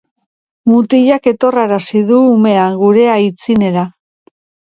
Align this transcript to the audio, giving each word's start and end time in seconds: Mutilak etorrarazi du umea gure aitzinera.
Mutilak 0.69 1.29
etorrarazi 1.31 2.01
du 2.13 2.17
umea 2.37 2.65
gure 2.81 3.05
aitzinera. 3.17 3.87